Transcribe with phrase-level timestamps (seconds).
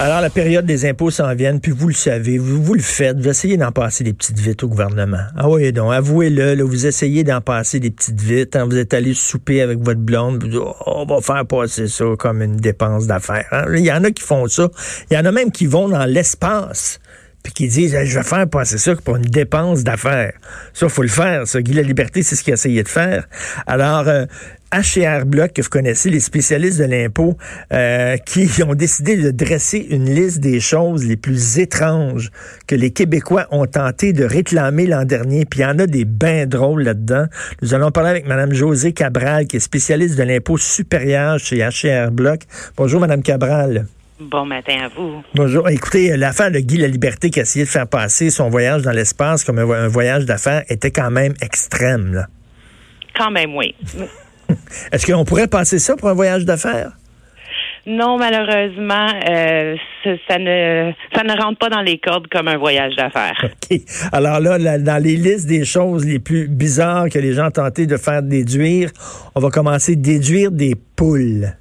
[0.00, 3.26] Alors, la période des impôts s'en vient, puis vous le savez, vous, le faites, vous
[3.26, 5.24] essayez d'en passer des petites vites au gouvernement.
[5.36, 8.54] Ah oui, donc, avouez-le, vous essayez d'en passer des petites vites.
[8.54, 12.04] Hein, vous êtes allé souper avec votre blonde, vous oh, on va faire passer ça
[12.16, 13.48] comme une dépense d'affaires.
[13.50, 13.64] Hein.
[13.74, 14.68] Il y en a qui font ça.
[15.10, 17.00] Il y en a même qui vont dans l'espace
[17.48, 20.34] puis qui disent je vais faire passer ça pour une dépense d'affaires.
[20.74, 21.46] Ça, faut le faire.
[21.46, 23.26] Ça, Guy La Liberté, c'est ce qu'il a essayé de faire.
[23.66, 24.26] Alors, euh,
[24.70, 27.38] HR Block, que vous connaissez, les spécialistes de l'impôt,
[27.72, 32.30] euh, qui ont décidé de dresser une liste des choses les plus étranges
[32.66, 35.46] que les Québécois ont tenté de réclamer l'an dernier.
[35.46, 37.28] Puis il y en a des bains drôles là-dedans.
[37.62, 42.10] Nous allons parler avec Mme Josée Cabral, qui est spécialiste de l'impôt supérieur chez HR
[42.10, 42.40] Block.
[42.76, 43.86] Bonjour, Mme Cabral.
[44.20, 45.22] Bon matin à vous.
[45.36, 45.68] Bonjour.
[45.68, 48.90] Écoutez, l'affaire de Guy La Liberté qui a essayé de faire passer son voyage dans
[48.90, 52.14] l'espace comme un, voyage d'affaires était quand même extrême.
[52.14, 52.26] Là.
[53.16, 53.76] Quand même, oui.
[54.92, 56.90] Est-ce qu'on pourrait passer ça pour un voyage d'affaires?
[57.86, 62.96] Non, malheureusement, euh, ça, ne ça ne rentre pas dans les cordes comme un voyage
[62.96, 63.38] d'affaires.
[63.44, 63.80] OK.
[64.10, 67.86] Alors là, dans les listes des choses les plus bizarres que les gens ont tenté
[67.86, 68.90] de faire déduire,
[69.36, 71.52] on va commencer à déduire des poules.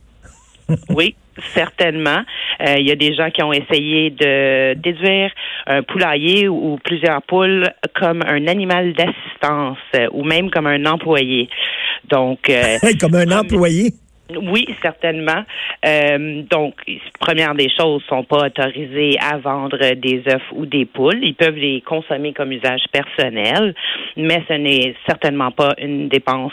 [0.90, 1.16] oui
[1.54, 2.22] certainement.
[2.62, 5.32] Euh, il y a des gens qui ont essayé de déduire
[5.66, 11.50] un poulailler ou, plusieurs poules comme un animal d'assistance euh, ou même comme un employé.
[12.10, 13.94] Donc, euh, comme un employé?
[14.30, 15.46] Oui, certainement.
[16.52, 16.74] donc,
[17.18, 21.20] première des choses, sont pas autorisés à vendre des œufs ou des poules.
[21.22, 23.74] Ils peuvent les consommer comme usage personnel,
[24.18, 26.52] mais ce n'est certainement pas une dépense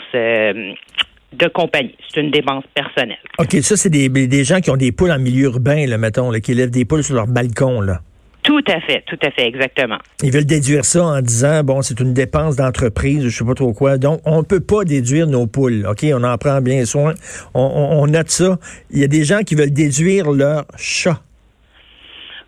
[1.33, 1.95] de compagnie.
[2.07, 3.17] C'est une dépense personnelle.
[3.39, 6.31] OK, ça, c'est des, des, gens qui ont des poules en milieu urbain, là, mettons,
[6.31, 8.01] là, qui élèvent des poules sur leur balcon, là.
[8.43, 9.97] Tout à fait, tout à fait, exactement.
[10.21, 13.73] Ils veulent déduire ça en disant, bon, c'est une dépense d'entreprise, je sais pas trop
[13.73, 13.97] quoi.
[13.97, 15.87] Donc, on ne peut pas déduire nos poules.
[15.89, 17.15] OK, on en prend bien soin.
[17.55, 18.59] On, on note ça.
[18.91, 21.21] Il y a des gens qui veulent déduire leur chat.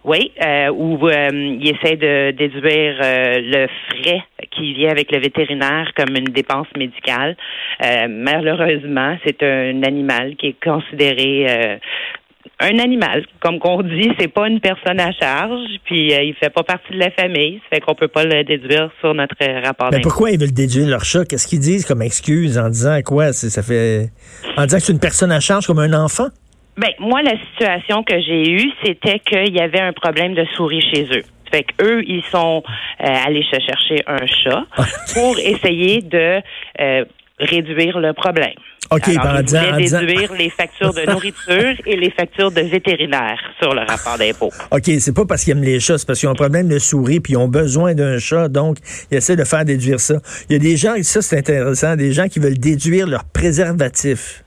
[0.08, 5.20] Oui, euh, où euh, il essaie de déduire euh, le frais qui vient avec le
[5.20, 7.36] vétérinaire comme une dépense médicale.
[7.84, 11.80] Euh, malheureusement, c'est un animal qui est considéré
[12.60, 16.64] un animal, comme qu'on dit, c'est pas une personne à charge, puis il fait pas
[16.64, 19.90] partie de la famille, ça fait qu'on peut pas le déduire sur notre rapport.
[19.92, 21.26] Mais pourquoi ils veulent déduire leur chat?
[21.26, 23.34] Qu'est-ce qu'ils disent comme excuse en disant quoi?
[23.34, 24.10] Ça fait
[24.56, 26.30] en disant que c'est une personne à charge comme un enfant?
[26.78, 30.84] Ben, moi, la situation que j'ai eue, c'était qu'il y avait un problème de souris
[30.94, 31.24] chez eux.
[31.52, 32.62] Fait qu'eux, ils sont
[33.02, 34.66] euh, allés se chercher un chat
[35.14, 36.42] pour essayer de
[36.82, 37.06] euh,
[37.40, 38.54] réduire le problème.
[38.90, 43.82] OK, Alors, ils déduire les factures de nourriture et les factures de vétérinaire sur le
[43.82, 44.52] rapport d'impôt.
[44.72, 46.80] OK, c'est pas parce qu'ils aiment les chats, c'est parce qu'ils ont un problème de
[46.80, 48.78] souris puis ils ont besoin d'un chat, donc
[49.12, 50.16] ils essaient de faire déduire ça.
[50.50, 54.44] Il y a des gens, ça c'est intéressant, des gens qui veulent déduire leur préservatif.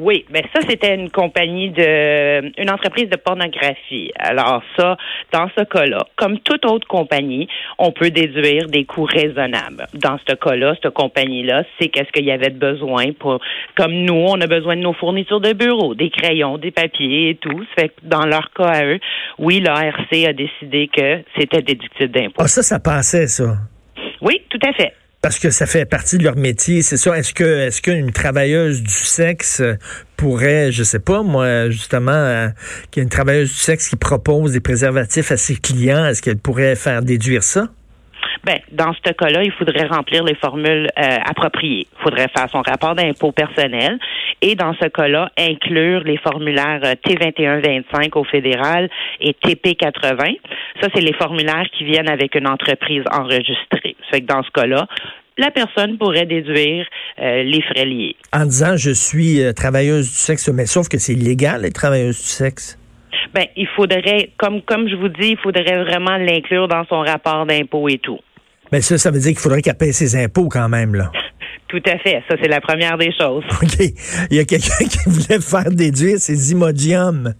[0.00, 4.10] Oui, mais ça, c'était une compagnie de, une entreprise de pornographie.
[4.18, 4.96] Alors ça,
[5.32, 7.46] dans ce cas-là, comme toute autre compagnie,
[7.78, 9.86] on peut déduire des coûts raisonnables.
[9.94, 13.38] Dans ce cas-là, cette compagnie-là, c'est qu'est-ce qu'il y avait de besoin pour,
[13.76, 17.34] comme nous, on a besoin de nos fournitures de bureau, des crayons, des papiers et
[17.36, 17.64] tout.
[17.76, 18.98] Ça fait que dans leur cas à eux,
[19.38, 22.42] oui, l'ARC a décidé que c'était déductible d'impôt.
[22.42, 23.58] Ah, ça, ça passait, ça.
[24.20, 24.92] Oui, tout à fait
[25.24, 27.16] parce que ça fait partie de leur métier, c'est ça.
[27.16, 29.62] Est-ce que est-ce qu'une travailleuse du sexe
[30.18, 32.48] pourrait, je sais pas moi, justement, euh,
[32.90, 36.20] qu'il y a une travailleuse du sexe qui propose des préservatifs à ses clients, est-ce
[36.20, 37.70] qu'elle pourrait faire déduire ça?
[38.44, 41.86] Ben, dans ce cas-là, il faudrait remplir les formules euh, appropriées.
[41.98, 43.98] Il faudrait faire son rapport d'impôt personnel
[44.42, 48.90] et dans ce cas-là, inclure les formulaires euh, T2125 au fédéral
[49.20, 50.36] et TP80.
[50.82, 53.96] Ça, c'est les formulaires qui viennent avec une entreprise enregistrée.
[54.04, 54.86] Ça fait que dans ce cas-là,
[55.38, 56.86] la personne pourrait déduire
[57.20, 58.16] euh, les frais liés.
[58.32, 62.28] En disant je suis travailleuse du sexe, mais sauf que c'est illégal être travailleuse du
[62.28, 62.78] sexe.
[63.32, 67.46] Ben, il faudrait, comme comme je vous dis, il faudrait vraiment l'inclure dans son rapport
[67.46, 68.20] d'impôt et tout.
[68.74, 71.12] Mais ça, ça veut dire qu'il faudrait qu'elle paye ses impôts quand même, là.
[71.68, 72.24] Tout à fait.
[72.28, 73.44] Ça, c'est la première des choses.
[73.62, 73.86] OK.
[74.32, 77.34] Il y a quelqu'un qui voulait faire déduire ses imodiums.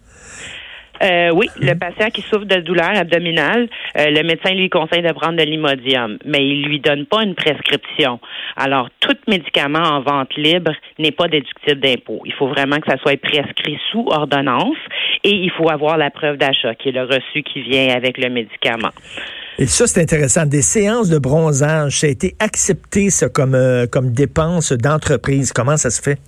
[1.03, 5.11] Euh, oui, le patient qui souffre de douleur abdominale, euh, le médecin lui conseille de
[5.11, 8.21] prendre de l'imodium, mais il lui donne pas une prescription.
[8.57, 10.71] Alors, tout médicament en vente libre
[11.01, 12.23] n'est pas déductible d'impôt.
[12.27, 14.79] Il faut vraiment que ça soit prescrit sous ordonnance
[15.25, 18.31] et il faut avoir la preuve d'achat, qui est le reçu qui vient avec le
[18.31, 18.93] médicament.
[19.59, 20.47] Et ça, c'est intéressant.
[20.47, 25.53] Des séances de bronzage, ça a été accepté, ça, comme, euh, comme dépense d'entreprise.
[25.53, 26.19] Comment ça se fait?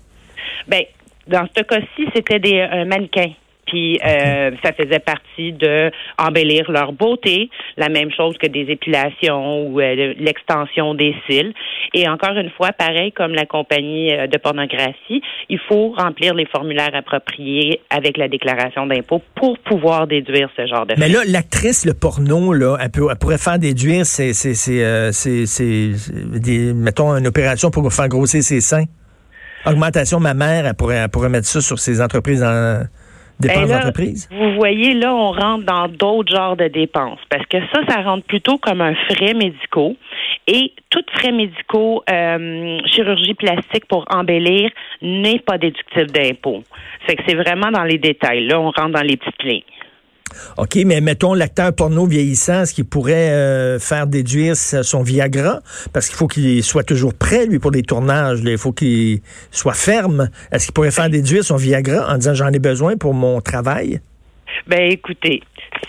[0.69, 0.82] Bien,
[1.26, 3.32] dans ce cas-ci, c'était des un mannequin
[3.67, 9.67] Puis euh, ça faisait partie de embellir leur beauté, la même chose que des épilations
[9.67, 11.53] ou euh, l'extension des cils.
[11.93, 16.47] Et encore une fois, pareil comme la compagnie euh, de pornographie, il faut remplir les
[16.47, 21.85] formulaires appropriés avec la déclaration d'impôt pour pouvoir déduire ce genre de Mais là, l'actrice,
[21.85, 25.93] le porno, là, elle, peut, elle pourrait faire déduire c'est c'est
[26.41, 28.85] des mettons une opération pour faire grossir ses seins.
[29.65, 32.83] Augmentation mammaire, elle pourrait, elle pourrait mettre ça sur ses entreprises en
[33.38, 34.29] Dépenses ben d'entreprise?
[34.33, 38.25] Vous voyez, là, on rentre dans d'autres genres de dépenses parce que ça, ça rentre
[38.25, 39.97] plutôt comme un frais médicaux.
[40.47, 44.71] Et tout frais médicaux, euh, chirurgie plastique pour embellir
[45.03, 46.62] n'est pas déductible d'impôt.
[47.06, 48.47] C'est que c'est vraiment dans les détails.
[48.47, 49.62] Là, on rentre dans les petites lignes.
[50.56, 55.61] OK, mais mettons l'acteur porno vieillissant, est-ce qu'il pourrait euh, faire déduire son Viagra?
[55.93, 58.40] Parce qu'il faut qu'il soit toujours prêt, lui, pour les tournages.
[58.44, 59.20] Il faut qu'il
[59.50, 60.28] soit ferme.
[60.52, 64.00] Est-ce qu'il pourrait faire déduire son Viagra en disant j'en ai besoin pour mon travail?
[64.67, 65.43] Ben écoutez,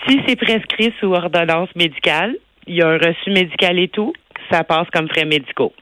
[0.06, 2.34] si c'est prescrit sous ordonnance médicale,
[2.66, 4.12] il y a un reçu médical et tout,
[4.50, 5.72] ça passe comme frais médicaux.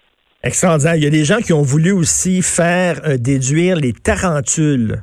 [0.43, 0.95] Extraordinaire.
[0.97, 5.03] Il y a des gens qui ont voulu aussi faire euh, déduire les tarentules.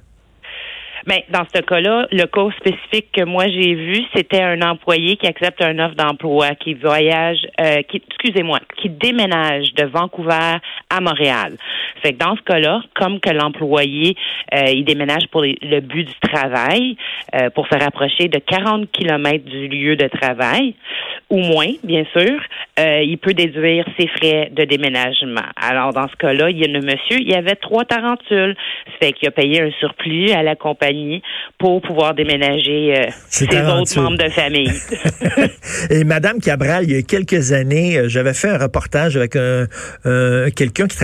[1.06, 5.18] Mais ben, dans ce cas-là, le cas spécifique que moi j'ai vu, c'était un employé
[5.18, 10.58] qui accepte un offre d'emploi, qui voyage, euh, qui, excusez-moi, qui déménage de Vancouver
[10.90, 11.58] à Montréal.
[12.02, 14.16] Fait que dans ce cas-là, comme que l'employé,
[14.54, 16.96] euh, il déménage pour le but du travail,
[17.36, 20.76] euh, pour se rapprocher de 40 kilomètres du lieu de travail,
[21.30, 22.40] ou moins, bien sûr,
[22.80, 25.42] euh, il peut déduire ses frais de déménagement.
[25.56, 28.56] Alors, dans ce cas-là, il y a le monsieur, il y avait trois tarentules.
[29.00, 30.93] Fait qu'il a payé un surplus à la compagnie
[31.58, 34.72] pour pouvoir déménager euh, ses autres membres de famille.
[35.90, 39.68] Et Madame Cabral, il y a quelques années, euh, j'avais fait un reportage avec un,
[40.56, 40.98] quelqu'un qui